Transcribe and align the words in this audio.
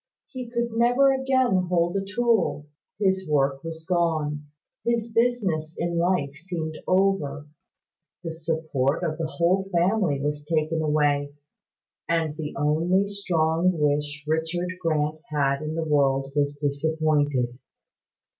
He 0.29 0.49
could 0.49 0.71
never 0.71 1.13
again 1.13 1.67
hold 1.69 1.95
a 1.95 2.03
tool; 2.03 2.65
his 2.97 3.29
work 3.29 3.63
was 3.63 3.85
gone, 3.87 4.47
his 4.83 5.11
business 5.11 5.75
in 5.77 5.99
life 5.99 6.31
seemed 6.37 6.79
over, 6.87 7.45
the 8.23 8.31
support 8.31 9.03
of 9.03 9.19
the 9.19 9.27
whole 9.27 9.69
family 9.71 10.19
was 10.19 10.43
taken 10.43 10.81
away 10.81 11.35
and 12.09 12.35
the 12.35 12.55
only 12.57 13.07
strong 13.09 13.73
wish 13.77 14.23
Richard 14.27 14.69
Grant 14.81 15.19
had 15.27 15.61
in 15.61 15.75
the 15.75 15.83
world 15.85 16.31
was 16.35 16.55
disappointed." 16.55 17.59